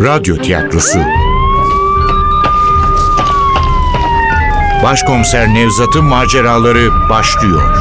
Radyo 0.00 0.36
Tiyatrosu 0.36 0.98
Başkomiser 4.82 5.54
Nevzat'ın 5.54 6.04
maceraları 6.04 7.08
başlıyor. 7.10 7.76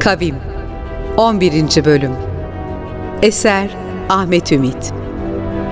Kavim 0.00 0.36
11. 1.16 1.84
Bölüm 1.84 2.12
Eser 3.22 3.70
Ahmet 4.08 4.52
Ümit 4.52 4.92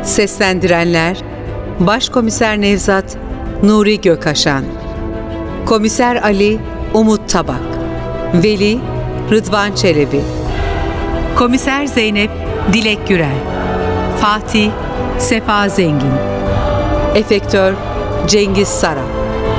Seslendirenler 0.02 1.16
Başkomiser 1.80 2.60
Nevzat 2.60 3.16
Nuri 3.62 4.00
Gökaşan 4.00 4.64
Komiser 5.64 6.16
Ali 6.16 6.58
Umut 6.94 7.28
Tabak 7.28 7.62
Veli 8.34 8.95
Rıdvan 9.30 9.72
Çelebi. 9.72 10.20
Komiser 11.36 11.86
Zeynep 11.86 12.30
Dilek 12.72 13.08
Gürel. 13.08 13.36
Fatih 14.20 14.70
Sefa 15.18 15.68
Zengin. 15.68 16.12
Efektör 17.14 17.74
Cengiz 18.26 18.68
Sara. 18.68 19.02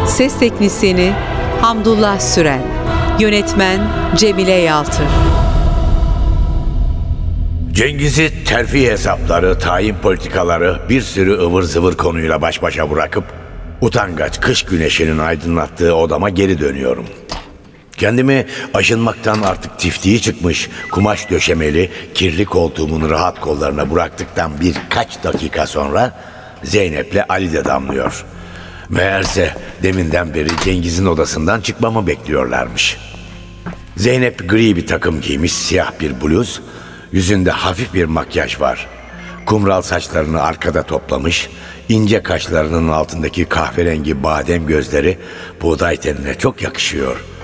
Ses 0.07 0.39
Teknisyeni 0.39 1.13
Hamdullah 1.61 2.19
Süren 2.19 2.61
Yönetmen 3.19 3.79
Cemile 4.15 4.51
Yaltır 4.51 5.05
Cengiz'i 7.71 8.43
terfi 8.43 8.91
hesapları, 8.91 9.59
tayin 9.59 9.95
politikaları 9.95 10.79
bir 10.89 11.01
sürü 11.01 11.33
ıvır 11.33 11.63
zıvır 11.63 11.93
konuyla 11.93 12.41
baş 12.41 12.61
başa 12.61 12.91
bırakıp 12.91 13.23
utangaç 13.81 14.41
kış 14.41 14.63
güneşinin 14.63 15.17
aydınlattığı 15.17 15.95
odama 15.95 16.29
geri 16.29 16.59
dönüyorum. 16.59 17.05
Kendimi 17.97 18.45
aşınmaktan 18.73 19.41
artık 19.41 19.79
tiftiği 19.79 20.21
çıkmış 20.21 20.69
kumaş 20.91 21.29
döşemeli 21.29 21.91
kirli 22.13 22.45
koltuğumun 22.45 23.09
rahat 23.09 23.39
kollarına 23.39 23.91
bıraktıktan 23.91 24.51
birkaç 24.61 25.23
dakika 25.23 25.67
sonra 25.67 26.19
Zeynep'le 26.63 27.25
Ali 27.29 27.53
de 27.53 27.65
damlıyor. 27.65 28.25
Meğerse 28.89 29.53
deminden 29.83 30.33
beri 30.33 30.49
Cengiz'in 30.63 31.05
odasından 31.05 31.61
çıkmamı 31.61 32.07
bekliyorlarmış. 32.07 32.97
Zeynep 33.97 34.49
gri 34.49 34.75
bir 34.75 34.87
takım 34.87 35.21
giymiş, 35.21 35.53
siyah 35.53 35.91
bir 35.99 36.21
bluz, 36.21 36.61
yüzünde 37.11 37.51
hafif 37.51 37.93
bir 37.93 38.05
makyaj 38.05 38.59
var. 38.59 38.87
Kumral 39.45 39.81
saçlarını 39.81 40.41
arkada 40.41 40.83
toplamış, 40.83 41.49
ince 41.89 42.23
kaşlarının 42.23 42.87
altındaki 42.87 43.45
kahverengi 43.45 44.23
badem 44.23 44.67
gözleri 44.67 45.17
buğday 45.61 45.97
tenine 45.97 46.35
çok 46.35 46.61
yakışıyor. 46.61 47.36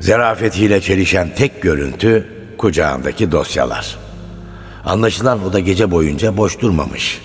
Zerafetiyle 0.00 0.80
çelişen 0.80 1.34
tek 1.34 1.62
görüntü 1.62 2.28
kucağındaki 2.58 3.32
dosyalar. 3.32 3.98
Anlaşılan 4.84 5.44
o 5.44 5.52
da 5.52 5.60
gece 5.60 5.90
boyunca 5.90 6.36
boş 6.36 6.60
durmamış. 6.60 7.20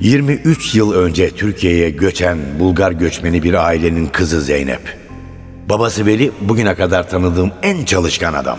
23 0.00 0.74
yıl 0.74 0.92
önce 0.92 1.30
Türkiye'ye 1.30 1.90
göçen 1.90 2.38
Bulgar 2.58 2.92
göçmeni 2.92 3.42
bir 3.42 3.54
ailenin 3.54 4.06
kızı 4.06 4.40
Zeynep. 4.40 4.98
Babası 5.68 6.06
Veli 6.06 6.32
bugüne 6.40 6.74
kadar 6.74 7.08
tanıdığım 7.08 7.52
en 7.62 7.84
çalışkan 7.84 8.34
adam. 8.34 8.58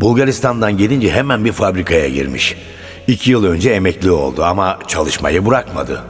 Bulgaristan'dan 0.00 0.76
gelince 0.76 1.10
hemen 1.10 1.44
bir 1.44 1.52
fabrikaya 1.52 2.08
girmiş. 2.08 2.56
İki 3.06 3.30
yıl 3.30 3.44
önce 3.44 3.70
emekli 3.70 4.10
oldu 4.10 4.44
ama 4.44 4.78
çalışmayı 4.86 5.46
bırakmadı. 5.46 6.02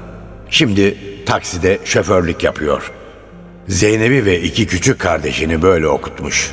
Şimdi 0.50 0.97
takside 1.27 1.78
şoförlük 1.84 2.45
yapıyor. 2.45 2.93
Zeynep'i 3.69 4.25
ve 4.25 4.42
iki 4.42 4.67
küçük 4.67 4.98
kardeşini 4.98 5.62
böyle 5.62 5.89
okutmuş. 5.89 6.50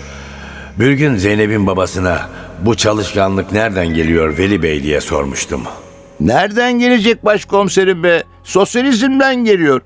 Bir 0.79 0.91
gün 0.91 1.15
Zeynep'in 1.15 1.67
babasına 1.67 2.29
bu 2.61 2.75
çalışkanlık 2.75 3.51
nereden 3.51 3.87
geliyor 3.87 4.37
Veli 4.37 4.63
Bey 4.63 4.83
diye 4.83 5.01
sormuştum. 5.01 5.61
Nereden 6.19 6.79
gelecek 6.79 7.25
başkomiserim 7.25 8.03
be? 8.03 8.23
Sosyalizmden 8.43 9.35
geliyor. 9.35 9.81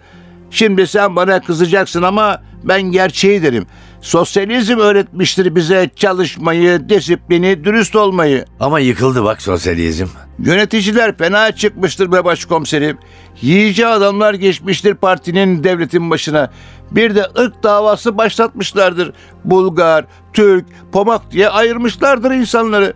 Şimdi 0.51 0.87
sen 0.87 1.15
bana 1.15 1.41
kızacaksın 1.41 2.01
ama 2.01 2.41
ben 2.63 2.81
gerçeği 2.81 3.43
derim. 3.43 3.67
Sosyalizm 4.01 4.77
öğretmiştir 4.77 5.55
bize 5.55 5.89
çalışmayı, 5.95 6.89
disiplini, 6.89 7.63
dürüst 7.63 7.95
olmayı. 7.95 8.45
Ama 8.59 8.79
yıkıldı 8.79 9.23
bak 9.23 9.41
sosyalizm. 9.41 10.07
Yöneticiler 10.39 11.17
fena 11.17 11.51
çıkmıştır 11.51 12.11
be 12.11 12.25
başkomiserim. 12.25 12.97
Yiyici 13.41 13.87
adamlar 13.87 14.33
geçmiştir 14.33 14.95
partinin, 14.95 15.63
devletin 15.63 16.09
başına. 16.09 16.51
Bir 16.91 17.15
de 17.15 17.27
ırk 17.39 17.63
davası 17.63 18.17
başlatmışlardır. 18.17 19.13
Bulgar, 19.45 20.05
Türk, 20.33 20.65
Pomak 20.91 21.31
diye 21.31 21.49
ayırmışlardır 21.49 22.31
insanları. 22.31 22.93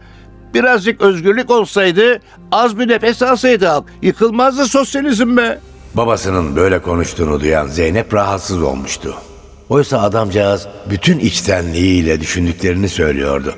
Birazcık 0.53 1.01
özgürlük 1.01 1.49
olsaydı, 1.49 2.19
az 2.51 2.79
bir 2.79 2.87
nefes 2.87 3.21
alsaydı 3.21 3.65
halk. 3.65 3.85
Yıkılmazdı 4.01 4.65
sosyalizm 4.65 5.37
be. 5.37 5.59
Babasının 5.93 6.55
böyle 6.55 6.81
konuştuğunu 6.81 7.39
duyan 7.39 7.67
Zeynep 7.67 8.13
rahatsız 8.13 8.61
olmuştu. 8.61 9.15
Oysa 9.71 10.01
adamcağız 10.01 10.67
bütün 10.89 11.19
içtenliğiyle 11.19 12.21
düşündüklerini 12.21 12.89
söylüyordu. 12.89 13.55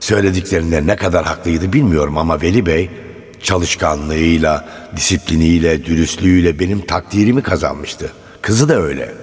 Söylediklerinde 0.00 0.86
ne 0.86 0.96
kadar 0.96 1.24
haklıydı 1.24 1.72
bilmiyorum 1.72 2.18
ama 2.18 2.42
Veli 2.42 2.66
Bey 2.66 2.90
çalışkanlığıyla, 3.42 4.68
disipliniyle, 4.96 5.84
dürüstlüğüyle 5.84 6.58
benim 6.58 6.86
takdirimi 6.86 7.42
kazanmıştı. 7.42 8.12
Kızı 8.42 8.68
da 8.68 8.82
öyle. 8.82 9.14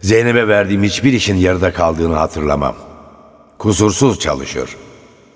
Zeynep'e 0.00 0.48
verdiğim 0.48 0.82
hiçbir 0.82 1.12
işin 1.12 1.36
yarıda 1.36 1.72
kaldığını 1.72 2.14
hatırlamam. 2.14 2.74
Kusursuz 3.58 4.20
çalışır. 4.20 4.70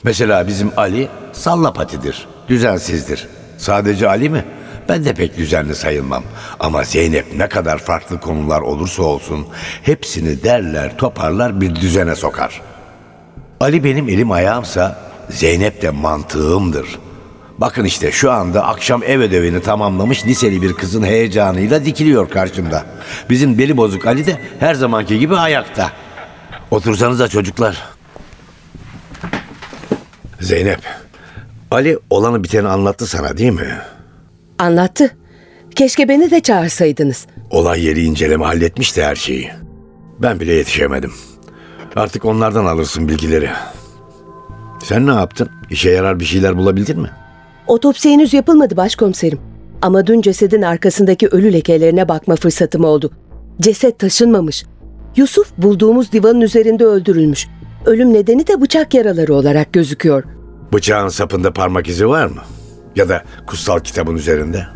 Mesela 0.05 0.49
bizim 0.49 0.71
Ali 0.77 1.09
sallapatidir, 1.33 2.27
düzensizdir. 2.49 3.29
Sadece 3.59 4.09
Ali 4.09 4.31
mi? 4.31 4.45
Ben 4.93 5.05
de 5.05 5.15
pek 5.15 5.37
düzenli 5.37 5.75
sayılmam. 5.75 6.25
Ama 6.61 6.85
Zeynep 6.85 7.27
ne 7.37 7.49
kadar 7.49 7.79
farklı 7.79 8.21
konular 8.21 8.61
olursa 8.61 9.03
olsun 9.03 9.47
hepsini 9.83 10.43
derler, 10.43 10.97
toparlar 10.97 11.61
bir 11.61 11.75
düzene 11.75 12.15
sokar. 12.17 12.61
Ali 13.61 13.85
benim 13.85 14.09
elim 14.09 14.31
ayağımsa 14.31 14.99
Zeynep 15.31 15.83
de 15.83 15.91
mantığımdır. 15.91 16.99
Bakın 17.59 17.85
işte 17.85 18.13
şu 18.13 18.33
anda 18.33 18.67
akşam 18.67 19.03
ev 19.03 19.21
ödevini 19.21 19.63
tamamlamış 19.63 20.27
liseli 20.27 20.63
bir 20.63 20.73
kızın 20.73 21.03
heyecanıyla 21.03 21.85
dikiliyor 21.85 22.31
karşımda. 22.31 22.85
Bizim 23.31 23.59
beli 23.59 23.77
bozuk 23.77 24.07
Ali 24.07 24.27
de 24.27 24.41
her 24.61 24.75
zamanki 24.75 25.19
gibi 25.19 25.37
ayakta. 25.37 25.91
Otursanıza 26.71 27.29
çocuklar. 27.29 27.83
Zeynep, 30.41 30.81
Ali 31.71 31.99
olanı 32.11 32.45
biteni 32.45 32.69
anlattı 32.69 33.07
sana 33.07 33.37
değil 33.37 33.53
mi? 33.53 33.79
Anlattı. 34.63 35.11
Keşke 35.75 36.09
beni 36.09 36.31
de 36.31 36.41
çağırsaydınız. 36.41 37.27
Olay 37.51 37.85
yeri 37.85 38.03
inceleme 38.03 38.45
halletmişti 38.45 39.05
her 39.05 39.15
şeyi. 39.17 39.51
Ben 40.19 40.41
bile 40.41 40.53
yetişemedim. 40.53 41.13
Artık 41.97 42.25
onlardan 42.25 42.65
alırsın 42.65 43.09
bilgileri. 43.09 43.51
Sen 44.85 45.07
ne 45.07 45.11
yaptın? 45.11 45.49
İşe 45.71 45.91
yarar 45.91 46.21
bir 46.21 46.25
şeyler 46.25 46.57
bulabildin 46.57 47.01
mi? 47.01 47.11
Otopsi 47.67 48.11
henüz 48.11 48.35
yapılmadı 48.35 48.77
başkomiserim. 48.77 49.39
Ama 49.83 50.07
dün 50.07 50.21
cesedin 50.21 50.63
arkasındaki 50.63 51.29
ölü 51.29 51.53
lekelerine 51.53 52.09
bakma 52.09 52.37
fırsatım 52.37 52.85
oldu. 52.85 53.11
Ceset 53.61 53.99
taşınmamış. 53.99 54.65
Yusuf 55.17 55.53
bulduğumuz 55.59 56.13
divanın 56.13 56.41
üzerinde 56.41 56.85
öldürülmüş. 56.85 57.49
Ölüm 57.87 58.15
nedeni 58.15 58.47
de 58.47 58.61
bıçak 58.61 58.95
yaraları 58.95 59.35
olarak 59.35 59.73
gözüküyor. 59.73 60.25
Bıçağın 60.73 61.09
sapında 61.09 61.53
parmak 61.53 61.89
izi 61.89 62.09
var 62.09 62.27
mı? 62.27 62.41
Ya 62.97 63.09
da 63.09 63.23
kutsal 63.47 63.81
kitabın 63.81 64.17
üzerinde? 64.17 64.67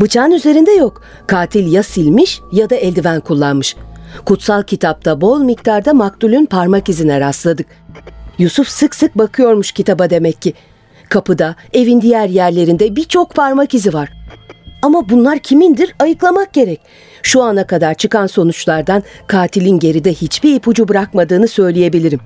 Bıçağın 0.00 0.30
üzerinde 0.30 0.70
yok. 0.72 1.02
Katil 1.26 1.72
ya 1.72 1.82
silmiş 1.82 2.40
ya 2.52 2.70
da 2.70 2.74
eldiven 2.74 3.20
kullanmış. 3.20 3.76
Kutsal 4.24 4.62
kitapta 4.62 5.20
bol 5.20 5.40
miktarda 5.40 5.92
maktulün 5.92 6.46
parmak 6.46 6.88
izine 6.88 7.20
rastladık. 7.20 7.66
Yusuf 8.38 8.68
sık 8.68 8.94
sık 8.94 9.18
bakıyormuş 9.18 9.72
kitaba 9.72 10.10
demek 10.10 10.42
ki. 10.42 10.54
Kapıda, 11.08 11.56
evin 11.72 12.00
diğer 12.00 12.28
yerlerinde 12.28 12.96
birçok 12.96 13.34
parmak 13.34 13.74
izi 13.74 13.92
var. 13.92 14.12
Ama 14.82 15.08
bunlar 15.08 15.38
kimindir 15.38 15.94
ayıklamak 15.98 16.52
gerek. 16.52 16.80
Şu 17.22 17.42
ana 17.42 17.66
kadar 17.66 17.94
çıkan 17.94 18.26
sonuçlardan 18.26 19.02
katilin 19.26 19.78
geride 19.78 20.14
hiçbir 20.14 20.54
ipucu 20.54 20.88
bırakmadığını 20.88 21.48
söyleyebilirim. 21.48 22.20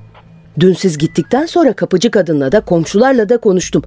Dün 0.61 0.75
siz 0.75 0.99
gittikten 0.99 1.47
sonra 1.47 1.73
kapıcı 1.73 2.11
kadınla 2.11 2.53
da 2.53 2.61
komşularla 2.61 3.29
da 3.29 3.37
konuştum. 3.37 3.83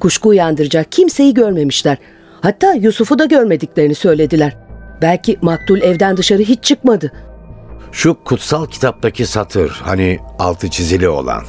Kuşku 0.00 0.28
uyandıracak 0.28 0.92
kimseyi 0.92 1.34
görmemişler. 1.34 1.98
Hatta 2.40 2.72
Yusuf'u 2.72 3.18
da 3.18 3.24
görmediklerini 3.24 3.94
söylediler. 3.94 4.56
Belki 5.02 5.38
maktul 5.42 5.80
evden 5.80 6.16
dışarı 6.16 6.42
hiç 6.42 6.64
çıkmadı. 6.64 7.12
Şu 7.92 8.16
kutsal 8.24 8.66
kitaptaki 8.66 9.26
satır 9.26 9.80
hani 9.84 10.18
altı 10.38 10.70
çizili 10.70 11.08
olan. 11.08 11.42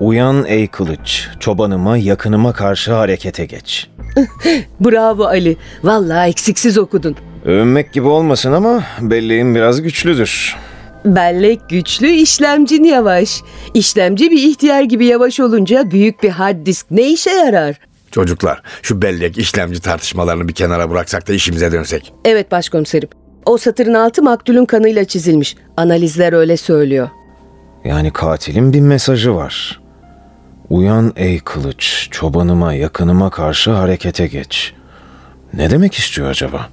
Uyan 0.00 0.44
ey 0.46 0.66
kılıç, 0.66 1.28
çobanıma 1.40 1.96
yakınıma 1.96 2.52
karşı 2.52 2.92
harekete 2.92 3.44
geç. 3.46 3.90
Bravo 4.80 5.24
Ali. 5.24 5.56
Vallahi 5.82 6.28
eksiksiz 6.28 6.78
okudun. 6.78 7.16
Övünmek 7.44 7.92
gibi 7.92 8.08
olmasın 8.08 8.52
ama 8.52 8.82
belleğim 9.00 9.54
biraz 9.54 9.82
güçlüdür. 9.82 10.56
Bellek 11.06 11.68
güçlü, 11.68 12.08
işlemcin 12.08 12.84
yavaş. 12.84 13.42
İşlemci 13.74 14.30
bir 14.30 14.42
ihtiyar 14.42 14.82
gibi 14.82 15.06
yavaş 15.06 15.40
olunca 15.40 15.90
büyük 15.90 16.22
bir 16.22 16.30
hard 16.30 16.66
disk 16.66 16.86
ne 16.90 17.10
işe 17.10 17.30
yarar? 17.30 17.76
Çocuklar 18.10 18.62
şu 18.82 19.02
bellek 19.02 19.38
işlemci 19.38 19.80
tartışmalarını 19.80 20.48
bir 20.48 20.52
kenara 20.52 20.90
bıraksak 20.90 21.28
da 21.28 21.32
işimize 21.32 21.72
dönsek. 21.72 22.12
Evet 22.24 22.50
başkomiserim. 22.50 23.08
O 23.46 23.58
satırın 23.58 23.94
altı 23.94 24.22
maktulün 24.22 24.64
kanıyla 24.64 25.04
çizilmiş. 25.04 25.56
Analizler 25.76 26.32
öyle 26.32 26.56
söylüyor. 26.56 27.08
Yani 27.84 28.12
katilin 28.12 28.72
bir 28.72 28.80
mesajı 28.80 29.34
var. 29.34 29.80
Uyan 30.70 31.12
ey 31.16 31.40
kılıç, 31.40 32.08
çobanıma, 32.10 32.74
yakınıma 32.74 33.30
karşı 33.30 33.70
harekete 33.70 34.26
geç. 34.26 34.72
Ne 35.54 35.70
demek 35.70 35.94
istiyor 35.94 36.28
acaba? 36.28 36.68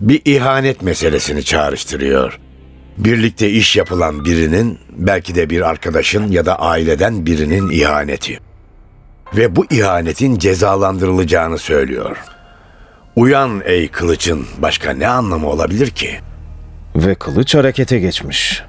Bir 0.00 0.22
ihanet 0.24 0.82
meselesini 0.82 1.44
çağrıştırıyor. 1.44 2.40
Birlikte 3.04 3.50
iş 3.50 3.76
yapılan 3.76 4.24
birinin, 4.24 4.78
belki 4.96 5.34
de 5.34 5.50
bir 5.50 5.68
arkadaşın 5.68 6.28
ya 6.28 6.46
da 6.46 6.58
aileden 6.58 7.26
birinin 7.26 7.70
ihaneti. 7.70 8.38
Ve 9.36 9.56
bu 9.56 9.66
ihanetin 9.70 10.38
cezalandırılacağını 10.38 11.58
söylüyor. 11.58 12.16
Uyan 13.16 13.62
ey 13.64 13.88
kılıçın 13.88 14.46
başka 14.58 14.92
ne 14.92 15.08
anlamı 15.08 15.48
olabilir 15.48 15.90
ki? 15.90 16.10
Ve 16.96 17.14
kılıç 17.14 17.54
harekete 17.54 17.98
geçmiş. 17.98 18.62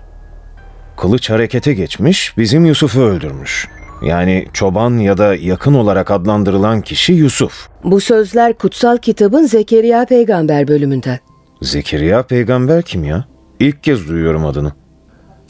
Kılıç 0.98 1.30
harekete 1.30 1.74
geçmiş, 1.74 2.38
bizim 2.38 2.66
Yusuf'u 2.66 3.02
öldürmüş. 3.02 3.68
Yani 4.06 4.48
çoban 4.54 4.98
ya 4.98 5.18
da 5.18 5.36
yakın 5.36 5.74
olarak 5.74 6.12
adlandırılan 6.12 6.82
kişi 6.82 7.14
Yusuf. 7.14 7.68
Bu 7.84 8.02
sözler 8.02 8.58
kutsal 8.58 8.98
kitabın 8.98 9.46
Zekeriya 9.46 10.06
peygamber 10.06 10.68
bölümünden. 10.68 11.20
Zekeriya 11.62 12.24
peygamber 12.24 12.82
kim 12.82 13.04
ya? 13.04 13.31
İlk 13.62 13.84
kez 13.84 14.08
duyuyorum 14.08 14.46
adını. 14.46 14.72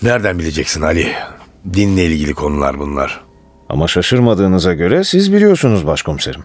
Nereden 0.03 0.39
bileceksin 0.39 0.81
Ali? 0.81 1.07
Dinle 1.73 2.05
ilgili 2.05 2.33
konular 2.33 2.79
bunlar. 2.79 3.21
Ama 3.69 3.87
şaşırmadığınıza 3.87 4.73
göre 4.73 5.03
siz 5.03 5.33
biliyorsunuz 5.33 5.87
başkomiserim. 5.87 6.41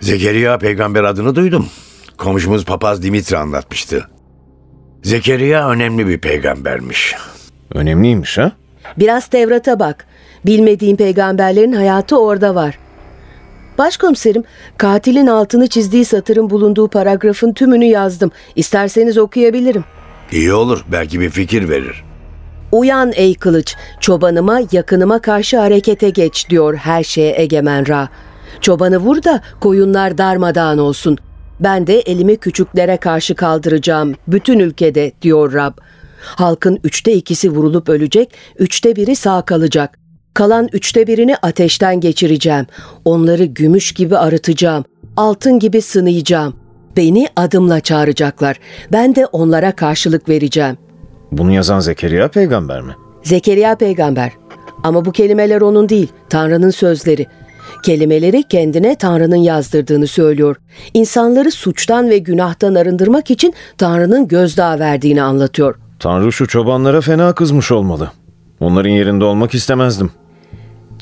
Zekeriya 0.00 0.58
peygamber 0.58 1.04
adını 1.04 1.34
duydum. 1.34 1.66
Komşumuz 2.18 2.64
papaz 2.64 3.02
Dimitri 3.02 3.36
anlatmıştı. 3.36 4.08
Zekeriya 5.02 5.70
önemli 5.70 6.06
bir 6.06 6.18
peygambermiş. 6.18 7.14
Önemliymiş 7.74 8.38
ha? 8.38 8.52
Biraz 8.96 9.26
Tevrat'a 9.26 9.80
bak. 9.80 10.06
Bilmediğin 10.46 10.96
peygamberlerin 10.96 11.72
hayatı 11.72 12.20
orada 12.20 12.54
var. 12.54 12.78
Başkomiserim, 13.78 14.44
katilin 14.78 15.26
altını 15.26 15.66
çizdiği 15.66 16.04
satırın 16.04 16.50
bulunduğu 16.50 16.88
paragrafın 16.88 17.52
tümünü 17.52 17.84
yazdım. 17.84 18.30
İsterseniz 18.56 19.18
okuyabilirim. 19.18 19.84
İyi 20.32 20.52
olur, 20.52 20.84
belki 20.92 21.20
bir 21.20 21.30
fikir 21.30 21.68
verir. 21.68 22.04
Uyan 22.72 23.12
ey 23.14 23.34
kılıç, 23.34 23.76
çobanıma, 24.00 24.60
yakınıma 24.72 25.18
karşı 25.18 25.58
harekete 25.58 26.10
geç 26.10 26.50
diyor 26.50 26.74
her 26.76 27.04
şeye 27.04 27.40
egemen 27.40 27.88
Ra. 27.88 28.08
Çobanı 28.60 28.98
vur 28.98 29.22
da 29.22 29.40
koyunlar 29.60 30.18
darmadağın 30.18 30.78
olsun. 30.78 31.18
Ben 31.60 31.86
de 31.86 32.00
elimi 32.00 32.36
küçüklere 32.36 32.96
karşı 32.96 33.34
kaldıracağım 33.34 34.14
bütün 34.28 34.58
ülkede 34.58 35.12
diyor 35.22 35.52
Rab. 35.52 35.72
Halkın 36.20 36.78
üçte 36.84 37.12
ikisi 37.12 37.50
vurulup 37.50 37.88
ölecek, 37.88 38.32
üçte 38.58 38.96
biri 38.96 39.16
sağ 39.16 39.42
kalacak. 39.42 39.98
Kalan 40.34 40.68
üçte 40.72 41.06
birini 41.06 41.36
ateşten 41.36 42.00
geçireceğim. 42.00 42.66
Onları 43.04 43.44
gümüş 43.44 43.92
gibi 43.92 44.16
arıtacağım. 44.16 44.84
Altın 45.16 45.58
gibi 45.58 45.82
sınayacağım. 45.82 46.63
Beni 46.96 47.28
adımla 47.36 47.80
çağıracaklar. 47.80 48.56
Ben 48.92 49.14
de 49.14 49.26
onlara 49.26 49.72
karşılık 49.72 50.28
vereceğim. 50.28 50.78
Bunu 51.32 51.52
yazan 51.52 51.80
Zekeriya 51.80 52.28
peygamber 52.28 52.80
mi? 52.80 52.92
Zekeriya 53.22 53.74
peygamber. 53.74 54.32
Ama 54.82 55.04
bu 55.04 55.12
kelimeler 55.12 55.60
onun 55.60 55.88
değil, 55.88 56.08
Tanrı'nın 56.28 56.70
sözleri. 56.70 57.26
Kelimeleri 57.82 58.42
kendine 58.42 58.94
Tanrı'nın 58.94 59.36
yazdırdığını 59.36 60.06
söylüyor. 60.06 60.56
İnsanları 60.94 61.50
suçtan 61.50 62.10
ve 62.10 62.18
günahtan 62.18 62.74
arındırmak 62.74 63.30
için 63.30 63.54
Tanrı'nın 63.78 64.28
gözdağı 64.28 64.78
verdiğini 64.78 65.22
anlatıyor. 65.22 65.74
Tanrı 65.98 66.32
şu 66.32 66.46
çobanlara 66.46 67.00
fena 67.00 67.34
kızmış 67.34 67.72
olmalı. 67.72 68.10
Onların 68.60 68.90
yerinde 68.90 69.24
olmak 69.24 69.54
istemezdim. 69.54 70.10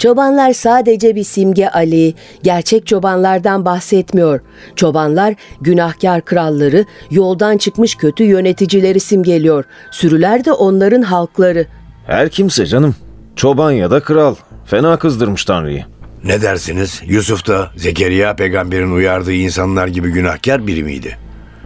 Çobanlar 0.02 0.52
sadece 0.52 1.16
bir 1.16 1.24
simge 1.24 1.68
Ali, 1.68 2.14
gerçek 2.42 2.86
çobanlardan 2.86 3.64
bahsetmiyor. 3.64 4.40
Çobanlar 4.76 5.34
günahkar 5.60 6.24
kralları, 6.24 6.84
yoldan 7.10 7.56
çıkmış 7.56 7.94
kötü 7.94 8.24
yöneticileri 8.24 9.00
simgeliyor. 9.00 9.64
Sürüler 9.90 10.44
de 10.44 10.52
onların 10.52 11.02
halkları. 11.02 11.66
Her 12.06 12.28
kimse 12.28 12.66
canım. 12.66 12.94
Çoban 13.36 13.72
ya 13.72 13.90
da 13.90 14.00
kral. 14.00 14.34
Fena 14.66 14.98
kızdırmış 14.98 15.44
Tanrı'yı. 15.44 15.84
Ne 16.24 16.42
dersiniz? 16.42 17.02
Yusuf 17.06 17.48
da 17.48 17.70
Zekeriya 17.76 18.36
peygamberin 18.36 18.92
uyardığı 18.92 19.32
insanlar 19.32 19.86
gibi 19.86 20.10
günahkar 20.10 20.66
biri 20.66 20.84
miydi? 20.84 21.16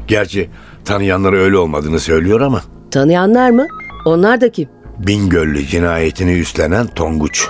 Gerçi 0.08 0.50
tanıyanları 0.84 1.36
öyle 1.36 1.56
olmadığını 1.56 2.00
söylüyor 2.00 2.40
ama 2.40 2.62
Tanıyanlar 2.90 3.50
mı? 3.50 3.66
Onlar 4.04 4.40
da 4.40 4.52
kim? 4.52 4.68
Bingöllü 4.98 5.66
cinayetini 5.66 6.32
üstlenen 6.38 6.86
Tonguç. 6.86 7.48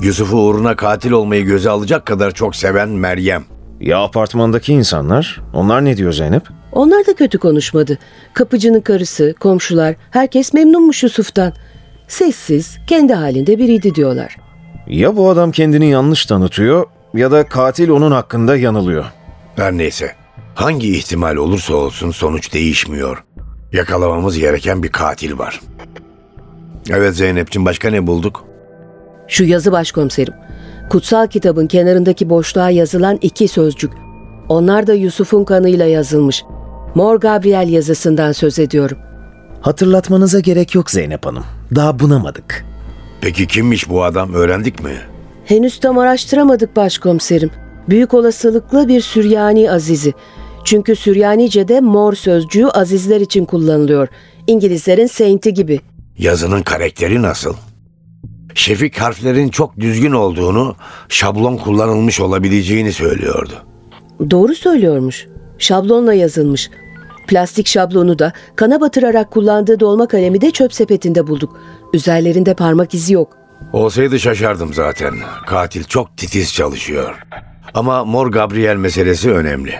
Yusuf'u 0.00 0.36
uğruna 0.36 0.76
katil 0.76 1.10
olmayı 1.10 1.44
göze 1.44 1.70
alacak 1.70 2.06
kadar 2.06 2.30
çok 2.30 2.56
seven 2.56 2.88
Meryem. 2.88 3.44
Ya 3.80 4.02
apartmandaki 4.02 4.72
insanlar? 4.72 5.40
Onlar 5.54 5.84
ne 5.84 5.96
diyor 5.96 6.12
Zeynep? 6.12 6.42
Onlar 6.72 7.06
da 7.06 7.14
kötü 7.14 7.38
konuşmadı. 7.38 7.98
Kapıcının 8.34 8.80
karısı, 8.80 9.34
komşular, 9.40 9.94
herkes 10.10 10.54
memnunmuş 10.54 11.02
Yusuf'tan. 11.02 11.52
Sessiz, 12.08 12.78
kendi 12.86 13.14
halinde 13.14 13.58
biriydi 13.58 13.94
diyorlar. 13.94 14.36
Ya 14.86 15.16
bu 15.16 15.30
adam 15.30 15.52
kendini 15.52 15.90
yanlış 15.90 16.26
tanıtıyor 16.26 16.86
ya 17.14 17.30
da 17.30 17.48
katil 17.48 17.88
onun 17.88 18.10
hakkında 18.10 18.56
yanılıyor. 18.56 19.04
Her 19.56 19.72
neyse. 19.72 20.12
Hangi 20.54 20.96
ihtimal 20.96 21.36
olursa 21.36 21.74
olsun 21.74 22.10
sonuç 22.10 22.52
değişmiyor. 22.54 23.24
Yakalamamız 23.72 24.38
gereken 24.38 24.82
bir 24.82 24.88
katil 24.88 25.38
var. 25.38 25.60
Evet 26.90 27.14
Zeynep'ciğim 27.14 27.66
başka 27.66 27.90
ne 27.90 28.06
bulduk? 28.06 28.44
Şu 29.28 29.44
yazı 29.44 29.72
başkomiserim. 29.72 30.34
Kutsal 30.90 31.26
kitabın 31.26 31.66
kenarındaki 31.66 32.30
boşluğa 32.30 32.70
yazılan 32.70 33.18
iki 33.22 33.48
sözcük. 33.48 33.92
Onlar 34.48 34.86
da 34.86 34.94
Yusuf'un 34.94 35.44
kanıyla 35.44 35.86
yazılmış. 35.86 36.44
Mor 36.94 37.20
Gabriel 37.20 37.68
yazısından 37.68 38.32
söz 38.32 38.58
ediyorum. 38.58 38.98
Hatırlatmanıza 39.60 40.40
gerek 40.40 40.74
yok 40.74 40.90
Zeynep 40.90 41.26
Hanım. 41.26 41.44
Daha 41.74 41.98
bunamadık. 41.98 42.64
Peki 43.20 43.46
kimmiş 43.46 43.88
bu 43.88 44.04
adam 44.04 44.34
öğrendik 44.34 44.84
mi? 44.84 44.92
Henüz 45.44 45.80
tam 45.80 45.98
araştıramadık 45.98 46.76
başkomiserim. 46.76 47.50
Büyük 47.88 48.14
olasılıkla 48.14 48.88
bir 48.88 49.00
Süryani 49.00 49.70
azizi. 49.70 50.14
Çünkü 50.64 50.96
Süryanice'de 50.96 51.80
mor 51.80 52.14
sözcüğü 52.14 52.66
azizler 52.66 53.20
için 53.20 53.44
kullanılıyor. 53.44 54.08
İngilizlerin 54.46 55.06
saint'i 55.06 55.54
gibi. 55.54 55.80
Yazının 56.18 56.62
karakteri 56.62 57.22
nasıl? 57.22 57.54
Şefik 58.58 58.98
harflerin 59.00 59.48
çok 59.48 59.80
düzgün 59.80 60.12
olduğunu, 60.12 60.76
şablon 61.08 61.56
kullanılmış 61.56 62.20
olabileceğini 62.20 62.92
söylüyordu. 62.92 63.52
Doğru 64.30 64.54
söylüyormuş. 64.54 65.26
Şablonla 65.58 66.14
yazılmış. 66.14 66.70
Plastik 67.28 67.66
şablonu 67.66 68.18
da 68.18 68.32
kana 68.56 68.80
batırarak 68.80 69.30
kullandığı 69.30 69.80
dolma 69.80 70.08
kalemi 70.08 70.40
de 70.40 70.50
çöp 70.50 70.74
sepetinde 70.74 71.26
bulduk. 71.26 71.60
Üzerlerinde 71.94 72.54
parmak 72.54 72.94
izi 72.94 73.14
yok. 73.14 73.36
Olsaydı 73.72 74.20
şaşardım 74.20 74.74
zaten. 74.74 75.14
Katil 75.46 75.84
çok 75.84 76.16
titiz 76.16 76.54
çalışıyor. 76.54 77.26
Ama 77.74 78.04
Mor 78.04 78.26
Gabriel 78.26 78.76
meselesi 78.76 79.30
önemli. 79.32 79.74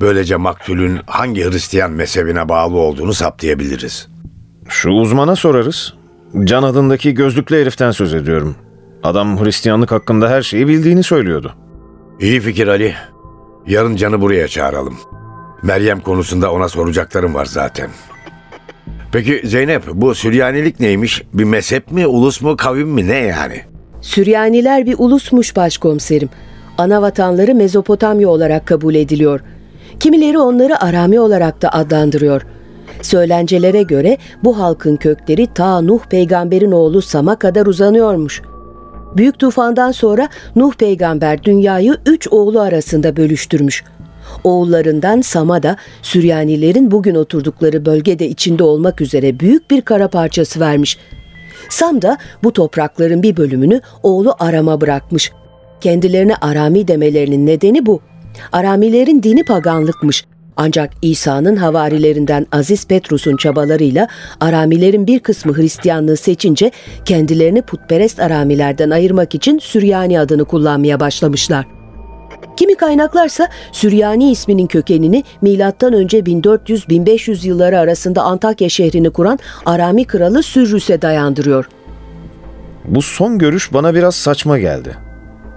Böylece 0.00 0.36
maktulün 0.36 1.00
hangi 1.06 1.44
Hristiyan 1.44 1.90
mezhebine 1.90 2.48
bağlı 2.48 2.76
olduğunu 2.76 3.14
saptayabiliriz. 3.14 4.08
Şu 4.68 4.90
uzmana 4.90 5.36
sorarız. 5.36 5.94
Can 6.42 6.62
adındaki 6.62 7.14
gözlüklü 7.14 7.60
heriften 7.60 7.90
söz 7.90 8.14
ediyorum. 8.14 8.56
Adam 9.02 9.44
Hristiyanlık 9.44 9.92
hakkında 9.92 10.30
her 10.30 10.42
şeyi 10.42 10.68
bildiğini 10.68 11.02
söylüyordu. 11.02 11.54
İyi 12.20 12.40
fikir 12.40 12.66
Ali. 12.66 12.94
Yarın 13.66 13.96
Can'ı 13.96 14.20
buraya 14.20 14.48
çağıralım. 14.48 14.94
Meryem 15.62 16.00
konusunda 16.00 16.52
ona 16.52 16.68
soracaklarım 16.68 17.34
var 17.34 17.44
zaten. 17.44 17.90
Peki 19.12 19.40
Zeynep 19.44 19.82
bu 19.92 20.14
Süryanilik 20.14 20.80
neymiş? 20.80 21.22
Bir 21.34 21.44
mezhep 21.44 21.90
mi, 21.90 22.06
ulus 22.06 22.42
mu, 22.42 22.56
kavim 22.56 22.88
mi 22.88 23.08
ne 23.08 23.16
yani? 23.16 23.60
Süryaniler 24.00 24.86
bir 24.86 24.94
ulusmuş 24.98 25.56
başkomiserim. 25.56 26.28
Ana 26.78 27.02
vatanları 27.02 27.54
Mezopotamya 27.54 28.28
olarak 28.28 28.66
kabul 28.66 28.94
ediliyor. 28.94 29.40
Kimileri 30.00 30.38
onları 30.38 30.82
Arami 30.82 31.20
olarak 31.20 31.62
da 31.62 31.72
adlandırıyor. 31.72 32.42
Söylencelere 33.02 33.82
göre 33.82 34.18
bu 34.44 34.58
halkın 34.58 34.96
kökleri 34.96 35.46
ta 35.54 35.80
Nuh 35.80 36.00
peygamberin 36.00 36.72
oğlu 36.72 37.02
Sam'a 37.02 37.36
kadar 37.36 37.66
uzanıyormuş. 37.66 38.42
Büyük 39.16 39.38
tufandan 39.38 39.92
sonra 39.92 40.28
Nuh 40.56 40.74
peygamber 40.74 41.44
dünyayı 41.44 41.96
üç 42.06 42.28
oğlu 42.28 42.60
arasında 42.60 43.16
bölüştürmüş. 43.16 43.84
oğullarından 44.44 45.20
Sam'a 45.20 45.62
da 45.62 45.76
Süryanilerin 46.02 46.90
bugün 46.90 47.14
oturdukları 47.14 47.86
bölgede 47.86 48.28
içinde 48.28 48.64
olmak 48.64 49.00
üzere 49.00 49.40
büyük 49.40 49.70
bir 49.70 49.80
kara 49.80 50.08
parçası 50.08 50.60
vermiş. 50.60 50.98
Sam 51.68 52.02
da 52.02 52.18
bu 52.42 52.52
toprakların 52.52 53.22
bir 53.22 53.36
bölümünü 53.36 53.80
oğlu 54.02 54.34
Aram'a 54.38 54.80
bırakmış. 54.80 55.32
Kendilerine 55.80 56.36
Arami 56.36 56.88
demelerinin 56.88 57.46
nedeni 57.46 57.86
bu. 57.86 58.00
Aramilerin 58.52 59.22
dini 59.22 59.44
paganlıkmış. 59.44 60.24
Ancak 60.56 60.90
İsa'nın 61.02 61.56
havarilerinden 61.56 62.46
Aziz 62.52 62.86
Petrus'un 62.86 63.36
çabalarıyla 63.36 64.08
Aramilerin 64.40 65.06
bir 65.06 65.20
kısmı 65.20 65.56
Hristiyanlığı 65.56 66.16
seçince 66.16 66.70
kendilerini 67.04 67.62
putperest 67.62 68.20
Aramilerden 68.20 68.90
ayırmak 68.90 69.34
için 69.34 69.58
Süryani 69.58 70.20
adını 70.20 70.44
kullanmaya 70.44 71.00
başlamışlar. 71.00 71.66
Kimi 72.56 72.74
kaynaklarsa 72.74 73.48
Süryani 73.72 74.30
isminin 74.30 74.66
kökenini 74.66 75.24
milattan 75.42 75.92
önce 75.92 76.18
1400-1500 76.18 77.46
yılları 77.46 77.78
arasında 77.78 78.22
Antakya 78.22 78.68
şehrini 78.68 79.10
kuran 79.10 79.38
Arami 79.66 80.04
kralı 80.04 80.42
Sürrüs'e 80.42 81.02
dayandırıyor. 81.02 81.68
Bu 82.84 83.02
son 83.02 83.38
görüş 83.38 83.72
bana 83.72 83.94
biraz 83.94 84.14
saçma 84.14 84.58
geldi. 84.58 84.96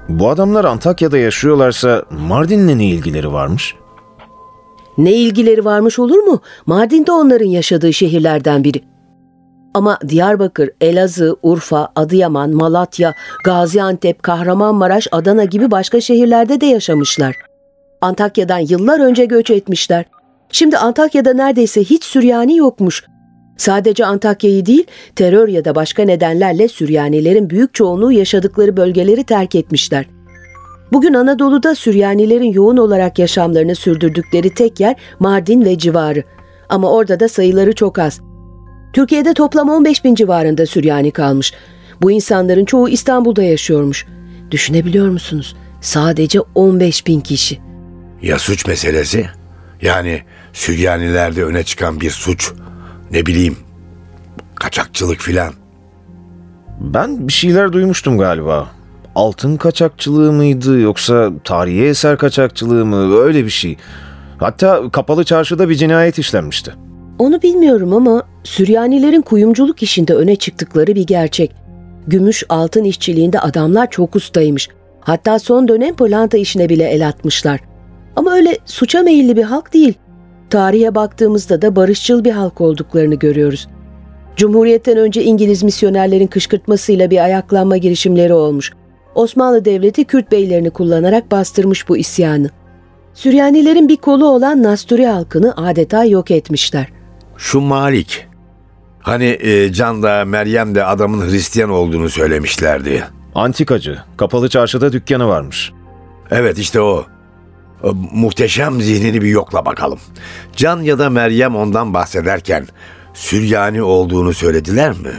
Bu 0.09 0.29
adamlar 0.29 0.65
Antakya'da 0.65 1.17
yaşıyorlarsa 1.17 2.03
Mardin'le 2.11 2.77
ne 2.77 2.85
ilgileri 2.85 3.33
varmış? 3.33 3.75
Ne 4.97 5.13
ilgileri 5.13 5.65
varmış 5.65 5.99
olur 5.99 6.19
mu? 6.19 6.41
Mardin 6.65 7.05
de 7.05 7.11
onların 7.11 7.45
yaşadığı 7.45 7.93
şehirlerden 7.93 8.63
biri. 8.63 8.81
Ama 9.73 9.99
Diyarbakır, 10.09 10.69
Elazığ, 10.81 11.35
Urfa, 11.43 11.89
Adıyaman, 11.95 12.51
Malatya, 12.51 13.13
Gaziantep, 13.43 14.23
Kahramanmaraş, 14.23 15.07
Adana 15.11 15.43
gibi 15.43 15.71
başka 15.71 16.01
şehirlerde 16.01 16.61
de 16.61 16.65
yaşamışlar. 16.65 17.35
Antakya'dan 18.01 18.59
yıllar 18.59 18.99
önce 18.99 19.25
göç 19.25 19.51
etmişler. 19.51 20.05
Şimdi 20.51 20.77
Antakya'da 20.77 21.33
neredeyse 21.33 21.83
hiç 21.83 22.03
Süryani 22.03 22.57
yokmuş. 22.57 23.03
Sadece 23.57 24.05
Antakya'yı 24.05 24.65
değil, 24.65 24.85
terör 25.15 25.47
ya 25.47 25.65
da 25.65 25.75
başka 25.75 26.03
nedenlerle 26.03 26.67
Süryanilerin 26.67 27.49
büyük 27.49 27.73
çoğunluğu 27.73 28.11
yaşadıkları 28.11 28.77
bölgeleri 28.77 29.23
terk 29.23 29.55
etmişler. 29.55 30.05
Bugün 30.91 31.13
Anadolu'da 31.13 31.75
Süryanilerin 31.75 32.51
yoğun 32.51 32.77
olarak 32.77 33.19
yaşamlarını 33.19 33.75
sürdürdükleri 33.75 34.53
tek 34.53 34.79
yer 34.79 34.95
Mardin 35.19 35.65
ve 35.65 35.77
civarı. 35.77 36.23
Ama 36.69 36.91
orada 36.91 37.19
da 37.19 37.29
sayıları 37.29 37.75
çok 37.75 37.99
az. 37.99 38.21
Türkiye'de 38.93 39.33
toplam 39.33 39.69
15 39.69 40.03
bin 40.03 40.15
civarında 40.15 40.65
Süryani 40.65 41.11
kalmış. 41.11 41.53
Bu 42.01 42.11
insanların 42.11 42.65
çoğu 42.65 42.89
İstanbul'da 42.89 43.43
yaşıyormuş. 43.43 44.05
Düşünebiliyor 44.51 45.09
musunuz? 45.09 45.55
Sadece 45.81 46.39
15 46.55 47.07
bin 47.07 47.21
kişi. 47.21 47.59
Ya 48.21 48.39
suç 48.39 48.67
meselesi? 48.67 49.29
Yani 49.81 50.21
Süryanilerde 50.53 51.43
öne 51.43 51.63
çıkan 51.63 52.01
bir 52.01 52.09
suç. 52.09 52.51
Ne 53.11 53.25
bileyim 53.25 53.57
kaçakçılık 54.55 55.19
filan. 55.19 55.53
Ben 56.79 57.27
bir 57.27 57.33
şeyler 57.33 57.73
duymuştum 57.73 58.17
galiba. 58.17 58.76
Altın 59.17 59.57
kaçakçılığı 59.57 60.31
mıydı 60.31 60.79
yoksa 60.79 61.31
tarihi 61.43 61.83
eser 61.83 62.17
kaçakçılığı 62.17 62.85
mı 62.85 63.17
öyle 63.17 63.45
bir 63.45 63.49
şey. 63.49 63.77
Hatta 64.37 64.89
kapalı 64.91 65.23
çarşıda 65.23 65.69
bir 65.69 65.75
cinayet 65.75 66.19
işlenmişti. 66.19 66.73
Onu 67.19 67.41
bilmiyorum 67.41 67.93
ama 67.93 68.23
Süryanilerin 68.43 69.21
kuyumculuk 69.21 69.83
işinde 69.83 70.13
öne 70.13 70.35
çıktıkları 70.35 70.95
bir 70.95 71.07
gerçek. 71.07 71.55
Gümüş 72.07 72.43
altın 72.49 72.83
işçiliğinde 72.83 73.39
adamlar 73.39 73.89
çok 73.89 74.15
ustaymış. 74.15 74.69
Hatta 74.99 75.39
son 75.39 75.67
dönem 75.67 75.95
pırlanta 75.95 76.37
işine 76.37 76.69
bile 76.69 76.83
el 76.83 77.07
atmışlar. 77.07 77.59
Ama 78.15 78.33
öyle 78.33 78.57
suça 78.65 79.01
meyilli 79.01 79.37
bir 79.37 79.43
halk 79.43 79.73
değil. 79.73 79.93
Tarihe 80.49 80.95
baktığımızda 80.95 81.61
da 81.61 81.75
barışçıl 81.75 82.23
bir 82.23 82.31
halk 82.31 82.61
olduklarını 82.61 83.15
görüyoruz. 83.15 83.67
Cumhuriyetten 84.35 84.97
önce 84.97 85.23
İngiliz 85.23 85.63
misyonerlerin 85.63 86.27
kışkırtmasıyla 86.27 87.11
bir 87.11 87.23
ayaklanma 87.23 87.77
girişimleri 87.77 88.33
olmuş. 88.33 88.73
Osmanlı 89.17 89.65
Devleti 89.65 90.05
Kürt 90.05 90.31
beylerini 90.31 90.69
kullanarak 90.69 91.31
bastırmış 91.31 91.89
bu 91.89 91.97
isyanı. 91.97 92.49
Süryanilerin 93.13 93.89
bir 93.89 93.97
kolu 93.97 94.25
olan 94.25 94.63
Nasturi 94.63 95.05
halkını 95.05 95.53
adeta 95.57 96.05
yok 96.05 96.31
etmişler. 96.31 96.87
Şu 97.37 97.61
Malik. 97.61 98.27
Hani 98.99 99.37
e, 99.39 99.73
Can 99.73 100.03
da 100.03 100.25
Meryem 100.25 100.75
de 100.75 100.83
adamın 100.83 101.29
Hristiyan 101.29 101.69
olduğunu 101.69 102.09
söylemişlerdi. 102.09 103.03
Antikacı, 103.35 103.99
kapalı 104.17 104.49
çarşıda 104.49 104.91
dükkanı 104.91 105.27
varmış. 105.27 105.71
Evet 106.31 106.57
işte 106.57 106.81
o. 106.81 107.05
O 107.83 107.93
muhteşem 108.13 108.81
zihnini 108.81 109.21
bir 109.21 109.29
yokla 109.29 109.65
bakalım. 109.65 109.99
Can 110.55 110.81
ya 110.81 110.99
da 110.99 111.09
Meryem 111.09 111.55
ondan 111.55 111.93
bahsederken 111.93 112.67
Süryani 113.13 113.83
olduğunu 113.83 114.33
söylediler 114.33 114.91
mi? 114.91 115.13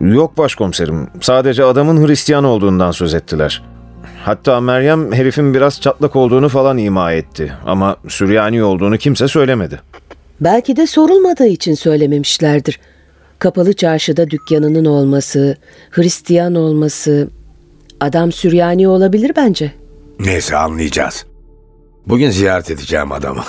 Yok 0.00 0.38
başkomiserim, 0.38 1.08
sadece 1.20 1.64
adamın 1.64 2.06
Hristiyan 2.06 2.44
olduğundan 2.44 2.90
söz 2.90 3.14
ettiler. 3.14 3.62
Hatta 4.24 4.60
Meryem 4.60 5.12
herifin 5.12 5.54
biraz 5.54 5.80
çatlak 5.80 6.16
olduğunu 6.16 6.48
falan 6.48 6.78
ima 6.78 7.12
etti 7.12 7.52
ama 7.66 7.96
Süryani 8.08 8.62
olduğunu 8.62 8.98
kimse 8.98 9.28
söylemedi. 9.28 9.80
Belki 10.40 10.76
de 10.76 10.86
sorulmadığı 10.86 11.46
için 11.46 11.74
söylememişlerdir. 11.74 12.80
Kapalı 13.38 13.72
çarşıda 13.72 14.30
dükkanının 14.30 14.84
olması, 14.84 15.56
Hristiyan 15.90 16.54
olması, 16.54 17.28
adam 18.00 18.32
Süryani 18.32 18.88
olabilir 18.88 19.32
bence. 19.36 19.72
Neyse 20.20 20.56
anlayacağız. 20.56 21.26
Bugün 22.06 22.30
ziyaret 22.30 22.70
edeceğim 22.70 23.12
adamı. 23.12 23.42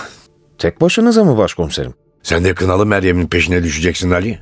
Tek 0.57 0.81
başınıza 0.81 1.23
mı 1.23 1.37
başkomiserim? 1.37 1.93
Sen 2.23 2.43
de 2.43 2.53
Kınalı 2.53 2.85
Meryem'in 2.85 3.27
peşine 3.27 3.63
düşeceksin 3.63 4.11
Ali. 4.11 4.39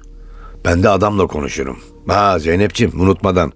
Ben 0.66 0.84
de 0.84 0.90
adamla 0.90 1.28
konuşurum. 1.28 1.78
Ha 2.08 2.40
Zeynep'ciğim 2.40 3.02
unutmadan. 3.02 3.52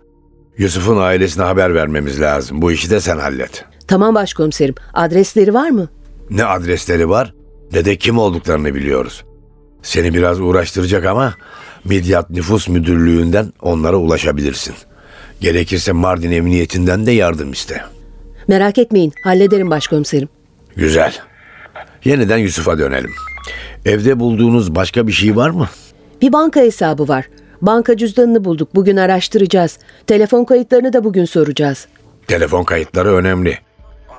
Yusuf'un 0.57 0.97
ailesine 0.97 1.43
haber 1.43 1.75
vermemiz 1.75 2.21
lazım. 2.21 2.61
Bu 2.61 2.71
işi 2.71 2.89
de 2.89 2.99
sen 2.99 3.17
hallet. 3.17 3.65
Tamam 3.87 4.15
başkomiserim. 4.15 4.75
Adresleri 4.93 5.53
var 5.53 5.69
mı? 5.69 5.89
Ne 6.29 6.45
adresleri 6.45 7.09
var 7.09 7.33
ne 7.73 7.85
de 7.85 7.95
kim 7.95 8.17
olduklarını 8.17 8.75
biliyoruz. 8.75 9.23
Seni 9.81 10.13
biraz 10.13 10.39
uğraştıracak 10.39 11.05
ama 11.05 11.33
Midyat 11.83 12.29
Nüfus 12.29 12.67
Müdürlüğü'nden 12.67 13.53
onlara 13.61 13.95
ulaşabilirsin. 13.97 14.75
Gerekirse 15.41 15.91
Mardin 15.91 16.31
Emniyetinden 16.31 17.05
de 17.05 17.11
yardım 17.11 17.51
iste. 17.51 17.81
Merak 18.47 18.77
etmeyin. 18.77 19.13
Hallederim 19.23 19.69
başkomiserim. 19.69 20.29
Güzel. 20.75 21.13
Yeniden 22.05 22.37
Yusuf'a 22.37 22.79
dönelim. 22.79 23.11
Evde 23.85 24.19
bulduğunuz 24.19 24.75
başka 24.75 25.07
bir 25.07 25.11
şey 25.11 25.35
var 25.35 25.49
mı? 25.49 25.69
Bir 26.21 26.33
banka 26.33 26.59
hesabı 26.59 27.07
var. 27.07 27.29
Banka 27.61 27.97
cüzdanını 27.97 28.45
bulduk. 28.45 28.75
Bugün 28.75 28.97
araştıracağız. 28.97 29.77
Telefon 30.07 30.45
kayıtlarını 30.45 30.93
da 30.93 31.03
bugün 31.03 31.25
soracağız. 31.25 31.87
Telefon 32.27 32.63
kayıtları 32.63 33.15
önemli. 33.15 33.57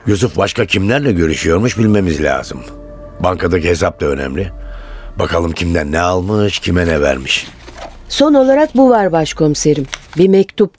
Yusuf 0.07 0.37
başka 0.37 0.65
kimlerle 0.67 1.13
görüşüyormuş 1.13 1.79
bilmemiz 1.79 2.23
lazım. 2.23 2.61
Bankadaki 3.21 3.69
hesap 3.69 4.01
da 4.01 4.07
önemli. 4.07 4.51
Bakalım 5.19 5.53
kimden 5.53 5.93
ne 5.93 6.01
almış, 6.01 6.59
kime 6.59 6.87
ne 6.87 7.01
vermiş. 7.01 7.47
Son 8.09 8.35
olarak 8.35 8.77
bu 8.77 8.91
var 8.91 9.13
başkomiserim. 9.13 9.87
Bir 10.19 10.29
mektup. 10.29 10.75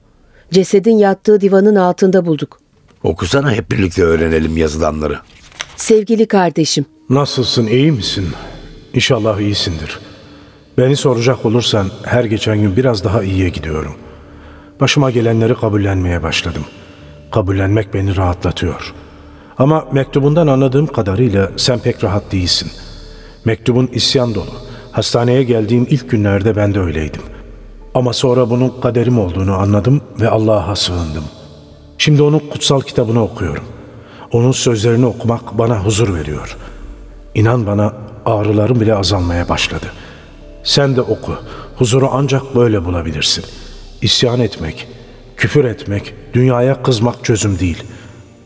Cesedin 0.52 0.98
yattığı 0.98 1.42
divanın 1.42 1.76
altında 1.76 2.26
bulduk. 2.26 2.60
Okusana 3.04 3.52
hep 3.52 3.72
birlikte 3.72 4.04
öğrenelim 4.04 4.58
yazılanları. 4.58 5.20
Sevgili 5.76 6.28
kardeşim, 6.28 6.86
Nasılsın, 7.10 7.68
iyi 7.68 7.92
misin? 7.92 8.28
İnşallah 8.94 9.40
iyisindir. 9.40 10.00
Beni 10.78 10.96
soracak 10.96 11.46
olursan 11.46 11.88
her 12.04 12.24
geçen 12.24 12.62
gün 12.62 12.76
biraz 12.76 13.04
daha 13.04 13.24
iyiye 13.24 13.50
gidiyorum. 13.50 13.94
Başıma 14.80 15.12
gelenleri 15.12 15.56
kabullenmeye 15.56 16.24
başladım. 16.24 16.66
Kabullenmek 17.32 17.94
beni 17.94 18.16
rahatlatıyor. 18.18 18.94
Ama 19.58 19.86
mektubundan 19.92 20.48
anladığım 20.48 20.88
kadarıyla 20.88 21.52
sen 21.58 21.80
pek 21.80 22.04
rahat 22.04 22.32
değilsin. 22.32 22.72
Mektubun 23.46 23.90
isyan 23.94 24.36
dolu. 24.36 24.52
Hastaneye 24.92 25.44
geldiğim 25.44 25.88
ilk 25.90 26.10
günlerde 26.10 26.56
ben 26.56 26.74
de 26.74 26.80
öyleydim. 26.80 27.22
Ama 27.94 28.14
sonra 28.14 28.50
bunun 28.50 28.82
kaderim 28.82 29.20
olduğunu 29.20 29.54
anladım 29.54 30.02
ve 30.22 30.30
Allah'a 30.30 30.76
sığındım. 30.76 31.24
Şimdi 31.98 32.22
onun 32.22 32.40
kutsal 32.40 32.82
kitabını 32.82 33.24
okuyorum. 33.24 33.64
Onun 34.32 34.52
sözlerini 34.52 35.06
okumak 35.06 35.58
bana 35.58 35.86
huzur 35.86 36.16
veriyor. 36.16 36.58
İnan 37.36 37.68
bana 37.68 37.94
ağrılarım 38.26 38.80
bile 38.80 38.96
azalmaya 38.96 39.50
başladı. 39.50 39.86
Sen 40.64 40.96
de 40.96 41.02
oku. 41.02 41.36
Huzuru 41.76 42.10
ancak 42.12 42.56
böyle 42.56 42.86
bulabilirsin. 42.86 43.46
İsyan 44.02 44.40
etmek, 44.40 44.88
küfür 45.38 45.66
etmek, 45.66 46.14
dünyaya 46.34 46.84
kızmak 46.84 47.26
çözüm 47.26 47.60
değil. 47.60 47.84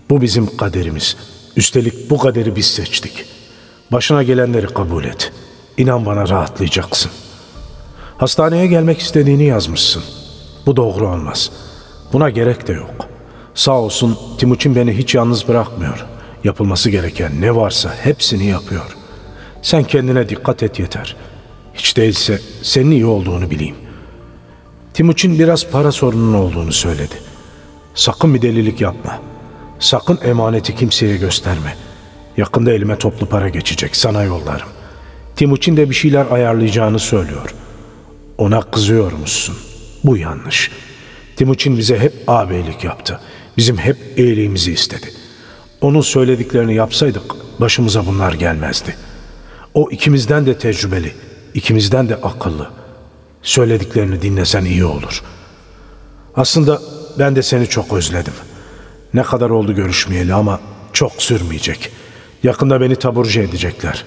Bu 0.10 0.22
bizim 0.22 0.57
kaderimiz. 0.57 1.17
Üstelik 1.55 2.10
bu 2.10 2.17
kaderi 2.17 2.55
biz 2.55 2.65
seçtik. 2.65 3.25
Başına 3.91 4.24
gelenleri 4.24 4.67
kabul 4.67 5.03
et. 5.03 5.31
İnan 5.77 6.05
bana 6.05 6.29
rahatlayacaksın. 6.29 7.12
Hastaneye 8.17 8.67
gelmek 8.67 9.00
istediğini 9.00 9.43
yazmışsın. 9.43 10.03
Bu 10.65 10.75
doğru 10.75 11.07
olmaz. 11.07 11.51
Buna 12.13 12.29
gerek 12.29 12.67
de 12.67 12.74
yok. 12.74 13.07
Sağ 13.53 13.79
olsun 13.79 14.17
Timuçin 14.38 14.75
beni 14.75 14.98
hiç 14.98 15.15
yalnız 15.15 15.48
bırakmıyor. 15.48 16.05
Yapılması 16.43 16.89
gereken 16.89 17.41
ne 17.41 17.55
varsa 17.55 17.95
hepsini 18.01 18.45
yapıyor. 18.45 18.98
Sen 19.62 19.84
kendine 19.84 20.29
dikkat 20.29 20.63
et 20.63 20.79
yeter. 20.79 21.15
Hiç 21.75 21.98
değilse 21.98 22.39
senin 22.62 22.91
iyi 22.91 23.05
olduğunu 23.05 23.51
bileyim. 23.51 23.75
Timuçin 24.94 25.39
biraz 25.39 25.70
para 25.70 25.91
sorunun 25.91 26.34
olduğunu 26.34 26.72
söyledi. 26.72 27.15
Sakın 27.96 28.34
bir 28.34 28.41
delilik 28.41 28.82
yapma. 28.82 29.20
Sakın 29.79 30.20
emaneti 30.24 30.75
kimseye 30.75 31.17
gösterme. 31.17 31.75
Yakında 32.38 32.72
elime 32.72 32.98
toplu 32.98 33.25
para 33.25 33.50
geçecek. 33.50 33.96
Sana 33.96 34.24
yollarım. 34.24 34.67
Timuçin 35.36 35.77
de 35.77 35.89
bir 35.89 35.96
şeyler 35.96 36.25
ayarlayacağını 36.32 37.00
söylüyor. 37.00 37.55
Ona 38.38 38.62
kızıyormuşsun. 38.62 39.55
Bu 40.03 40.17
yanlış. 40.17 40.72
Timuçin 41.36 41.77
bize 41.77 42.00
hep 42.00 42.13
ağabeylik 42.27 42.84
yaptı. 42.84 43.20
Bizim 43.58 43.77
hep 43.77 43.98
iyiliğimizi 44.17 44.72
istedi. 44.72 45.12
Onun 45.82 46.01
söylediklerini 46.01 46.75
yapsaydık 46.75 47.24
başımıza 47.60 48.05
bunlar 48.05 48.34
gelmezdi. 48.34 48.96
O 49.74 49.89
ikimizden 49.91 50.46
de 50.46 50.58
tecrübeli, 50.58 51.12
ikimizden 51.55 52.09
de 52.09 52.15
akıllı. 52.15 52.69
Söylediklerini 53.41 54.21
dinlesen 54.21 54.65
iyi 54.65 54.85
olur. 54.85 55.24
Aslında 56.35 56.81
ben 57.19 57.35
de 57.35 57.43
seni 57.43 57.67
çok 57.67 57.93
özledim. 57.93 58.33
Ne 59.13 59.24
kadar 59.24 59.50
oldu 59.50 59.75
görüşmeyeli 59.75 60.33
ama 60.33 60.59
çok 60.93 61.12
sürmeyecek. 61.21 61.91
Yakında 62.43 62.81
beni 62.81 62.95
taburcu 62.95 63.41
edecekler. 63.41 64.05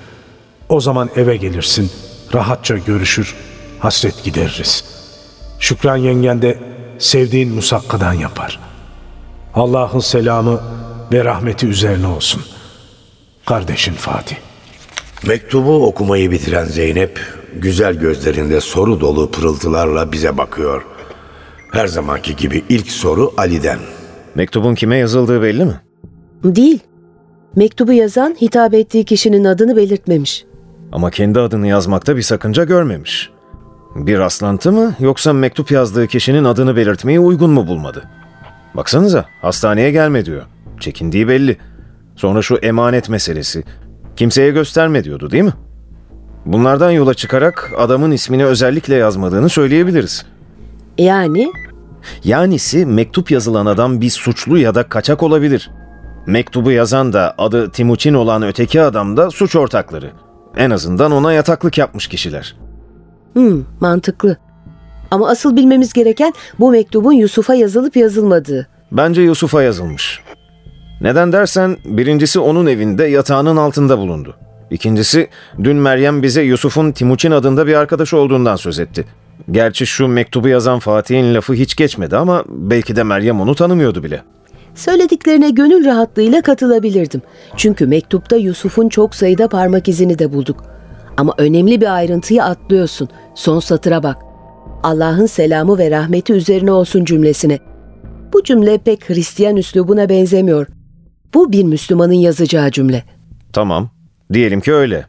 O 0.69 0.81
zaman 0.81 1.11
eve 1.17 1.37
gelirsin, 1.37 1.90
rahatça 2.35 2.78
görüşür, 2.78 3.35
hasret 3.78 4.25
gideririz. 4.25 4.85
Şükran 5.61 5.97
yengen 5.97 6.43
de 6.43 6.59
sevdiğin 6.99 7.55
musakkadan 7.55 8.12
yapar. 8.12 8.61
Allah'ın 9.55 10.00
selamı 10.00 10.61
ve 11.12 11.25
rahmeti 11.25 11.67
üzerine 11.67 12.07
olsun. 12.07 12.43
Kardeşin 13.47 13.95
Fatih. 13.95 14.37
Mektubu 15.26 15.87
okumayı 15.87 16.31
bitiren 16.31 16.64
Zeynep, 16.64 17.38
güzel 17.57 17.95
gözlerinde 17.95 18.61
soru 18.61 19.00
dolu 19.00 19.31
pırıltılarla 19.31 20.12
bize 20.12 20.38
bakıyor. 20.38 20.83
Her 21.73 21.87
zamanki 21.87 22.37
gibi 22.37 22.64
ilk 22.69 22.90
soru 22.90 23.33
Ali'den. 23.37 23.78
Mektubun 24.35 24.75
kime 24.75 24.97
yazıldığı 24.97 25.43
belli 25.43 25.64
mi? 25.64 25.81
Değil. 26.45 26.81
Mektubu 27.57 27.93
yazan 27.93 28.37
hitap 28.40 28.75
ettiği 28.75 29.05
kişinin 29.05 29.45
adını 29.45 29.76
belirtmemiş. 29.76 30.45
Ama 30.93 31.11
kendi 31.11 31.40
adını 31.40 31.67
yazmakta 31.67 32.17
bir 32.17 32.23
sakınca 32.23 32.64
görmemiş. 32.64 33.31
Bir 33.97 34.19
rastlantı 34.19 34.73
mı 34.73 34.95
yoksa 35.00 35.33
mektup 35.33 35.71
yazdığı 35.71 36.07
kişinin 36.07 36.45
adını 36.45 36.76
belirtmeyi 36.76 37.21
uygun 37.21 37.50
mu 37.50 37.67
bulmadı? 37.67 38.09
Baksanıza 38.75 39.25
hastaneye 39.43 39.90
gelme 39.90 40.25
diyor. 40.25 40.43
Çekindiği 40.81 41.28
belli. 41.28 41.57
Sonra 42.17 42.43
şu 42.43 42.57
emanet 42.57 43.09
meselesi. 43.09 43.64
Kimseye 44.17 44.50
gösterme 44.50 45.05
diyordu 45.05 45.31
değil 45.31 45.45
mi? 45.45 45.52
Bunlardan 46.49 46.90
yola 46.90 47.14
çıkarak 47.14 47.73
adamın 47.76 48.11
ismini 48.11 48.45
özellikle 48.45 48.95
yazmadığını 48.95 49.49
söyleyebiliriz. 49.49 50.26
Yani 50.99 51.52
Yanisi 52.25 52.87
mektup 52.87 53.31
yazılan 53.31 53.67
adam 53.67 54.00
bir 54.00 54.11
suçlu 54.11 54.59
ya 54.59 54.75
da 54.75 54.88
kaçak 54.88 55.23
olabilir. 55.23 55.71
Mektubu 56.26 56.71
yazan 56.71 57.12
da 57.12 57.35
adı 57.38 57.71
Timuçin 57.71 58.14
olan 58.14 58.43
öteki 58.43 58.83
adam 58.83 59.17
da 59.17 59.31
suç 59.31 59.57
ortakları. 59.57 60.11
En 60.57 60.71
azından 60.71 61.12
ona 61.12 61.33
yataklık 61.33 61.78
yapmış 61.78 62.07
kişiler. 62.07 62.57
hmm, 63.33 63.64
mantıklı. 63.81 64.37
Ama 65.11 65.28
asıl 65.28 65.57
bilmemiz 65.57 65.93
gereken 65.93 66.33
bu 66.59 66.71
mektubun 66.71 67.12
Yusuf'a 67.12 67.55
yazılıp 67.55 67.97
yazılmadığı. 67.97 68.67
Bence 68.93 69.23
Yusuf'a 69.23 69.62
yazılmış. 69.62 70.21
Neden 71.00 71.33
dersen 71.33 71.76
birincisi 71.85 72.38
onun 72.40 72.67
evinde 72.67 73.05
yatağının 73.05 73.57
altında 73.57 73.99
bulundu. 73.99 74.37
İkincisi 74.71 75.29
dün 75.65 75.77
Meryem 75.77 76.23
bize 76.23 76.43
Yusuf'un 76.43 76.93
Timuçin 76.93 77.31
adında 77.31 77.67
bir 77.67 77.75
arkadaşı 77.75 78.17
olduğundan 78.17 78.57
söz 78.57 78.79
etti. 78.79 79.05
Gerçi 79.51 79.87
şu 79.87 80.09
mektubu 80.09 80.49
yazan 80.49 80.79
Fatih'in 80.79 81.35
lafı 81.35 81.55
hiç 81.55 81.77
geçmedi 81.77 82.17
ama 82.17 82.45
belki 82.49 82.97
de 82.97 83.03
Meryem 83.03 83.41
onu 83.41 83.55
tanımıyordu 83.55 84.03
bile. 84.03 84.23
Söylediklerine 84.75 85.51
gönül 85.51 85.85
rahatlığıyla 85.85 86.43
katılabilirdim. 86.43 87.23
Çünkü 87.57 87.87
mektupta 87.87 88.37
Yusuf'un 88.37 88.89
çok 88.89 89.15
sayıda 89.15 89.49
parmak 89.49 89.89
izini 89.89 90.19
de 90.19 90.33
bulduk. 90.33 90.65
Ama 91.17 91.35
önemli 91.39 91.81
bir 91.81 91.95
ayrıntıyı 91.95 92.45
atlıyorsun. 92.45 93.09
Son 93.35 93.61
satıra 93.61 94.02
bak. 94.02 94.17
Allah'ın 94.83 95.26
selamı 95.26 95.78
ve 95.78 95.91
rahmeti 95.91 96.33
üzerine 96.33 96.73
olsun 96.73 97.04
cümlesine. 97.04 97.59
Bu 98.33 98.43
cümle 98.43 98.78
pek 98.78 99.11
Hristiyan 99.11 99.57
üslubuna 99.57 100.09
benzemiyor. 100.09 100.67
Bu 101.35 101.52
bir 101.52 101.65
Müslümanın 101.65 102.13
yazacağı 102.13 102.71
cümle. 102.71 103.04
Tamam. 103.52 103.91
Diyelim 104.32 104.60
ki 104.60 104.75
öyle. 104.75 105.06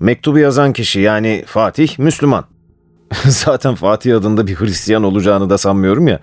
Mektubu 0.00 0.38
yazan 0.38 0.72
kişi 0.72 1.00
yani 1.00 1.44
Fatih 1.46 1.98
Müslüman. 1.98 2.44
Zaten 3.24 3.74
Fatih 3.74 4.16
adında 4.16 4.46
bir 4.46 4.54
Hristiyan 4.54 5.02
olacağını 5.02 5.50
da 5.50 5.58
sanmıyorum 5.58 6.08
ya. 6.08 6.20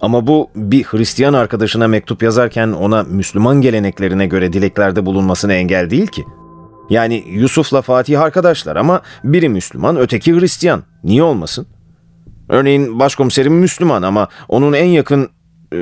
Ama 0.00 0.26
bu 0.26 0.50
bir 0.56 0.84
Hristiyan 0.84 1.32
arkadaşına 1.32 1.88
mektup 1.88 2.22
yazarken 2.22 2.68
ona 2.68 3.02
Müslüman 3.02 3.60
geleneklerine 3.60 4.26
göre 4.26 4.52
dileklerde 4.52 5.06
bulunmasına 5.06 5.52
engel 5.52 5.90
değil 5.90 6.06
ki. 6.06 6.24
Yani 6.90 7.24
Yusuf'la 7.28 7.82
Fatih 7.82 8.20
arkadaşlar 8.20 8.76
ama 8.76 9.02
biri 9.24 9.48
Müslüman, 9.48 9.96
öteki 9.96 10.40
Hristiyan. 10.40 10.82
Niye 11.04 11.22
olmasın? 11.22 11.66
Örneğin 12.48 12.98
başkomiserim 12.98 13.54
Müslüman 13.54 14.02
ama 14.02 14.28
onun 14.48 14.72
en 14.72 14.86
yakın 14.86 15.28
e, 15.72 15.78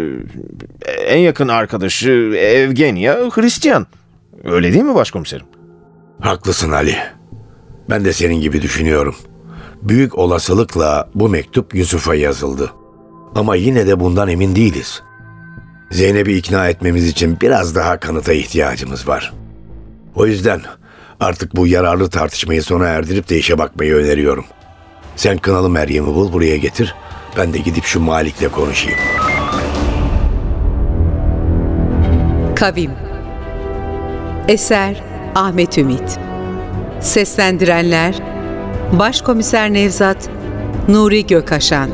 en 1.07 1.19
yakın 1.19 1.49
arkadaşı 1.49 2.11
Evgenya 2.37 3.15
Hristiyan. 3.15 3.87
Öyle 4.45 4.73
değil 4.73 4.85
mi 4.85 4.95
başkomiserim? 4.95 5.47
Haklısın 6.21 6.73
Ali. 6.73 6.97
Ben 7.91 8.05
de 8.05 8.13
senin 8.13 8.41
gibi 8.41 8.63
düşünüyorum. 8.63 9.17
Büyük 9.83 10.19
olasılıkla 10.19 11.09
bu 11.15 11.29
mektup 11.29 11.75
Yusuf'a 11.75 12.15
yazıldı. 12.15 12.73
Ama 13.35 13.57
yine 13.57 13.87
de 13.87 14.01
bundan 14.01 14.29
emin 14.29 14.57
değiliz. 14.57 15.03
Zeynep'i 15.91 16.37
ikna 16.37 16.69
etmemiz 16.69 17.09
için 17.09 17.41
biraz 17.41 17.75
daha 17.75 18.01
kanıta 18.01 18.33
ihtiyacımız 18.33 19.09
var. 19.09 19.33
O 20.15 20.27
yüzden 20.27 20.61
artık 21.21 21.57
bu 21.57 21.67
yararlı 21.67 22.11
tartışmayı 22.11 22.63
sona 22.63 22.87
erdirip 22.87 23.29
de 23.29 23.39
işe 23.39 23.59
bakmayı 23.59 23.95
öneriyorum. 23.95 24.45
Sen 25.17 25.39
kınalı 25.39 25.71
Meryem'i 25.71 26.15
bul 26.15 26.33
buraya 26.33 26.57
getir. 26.57 26.95
Ben 27.37 27.53
de 27.53 27.59
gidip 27.59 27.85
şu 27.85 28.01
Malik'le 28.01 28.53
konuşayım. 28.53 28.99
Kavim 32.57 32.91
Eser 34.49 35.14
Ahmet 35.35 35.79
Ümit. 35.79 36.19
Seslendirenler 37.01 38.15
Başkomiser 38.93 39.73
Nevzat 39.73 40.29
Nuri 40.89 41.27
Gökaşan 41.27 41.91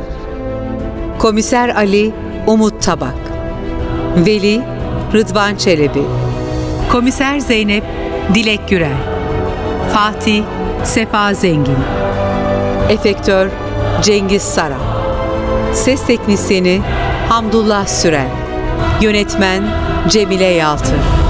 Komiser 1.18 1.68
Ali 1.68 2.12
Umut 2.46 2.82
Tabak. 2.82 3.14
Veli 4.16 4.60
Rıdvan 5.14 5.56
Çelebi. 5.56 6.02
Komiser 6.92 7.38
Zeynep 7.38 7.84
Dilek 8.34 8.68
Gürel. 8.68 8.96
Fatih 9.94 10.42
Sefa 10.84 11.34
Zengin. 11.34 11.78
Efektör 12.88 13.48
Cengiz 14.02 14.42
Sara. 14.42 14.78
Ses 15.74 16.06
Teknisyeni 16.06 16.80
Hamdullah 17.28 17.86
Süren 17.86 18.28
Yönetmen 19.00 19.62
Cemile 20.08 20.44
Yaltır 20.44 21.29